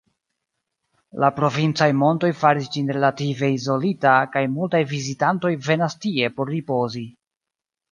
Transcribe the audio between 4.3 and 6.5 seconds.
kaj multaj vizitantoj venas tie